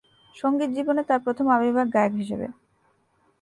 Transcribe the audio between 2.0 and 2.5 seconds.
হিসাবে।